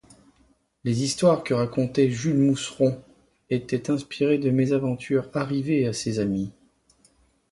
Les 0.83 1.03
histoires 1.03 1.43
que 1.43 1.53
racontait 1.53 2.09
Jules 2.09 2.35
Mousseron 2.39 2.99
étaient 3.51 3.91
inspirées 3.91 4.39
de 4.39 4.49
mésaventures 4.49 5.29
arrivées 5.35 5.85
à 5.87 5.91
des 5.91 6.17
amis. 6.19 6.51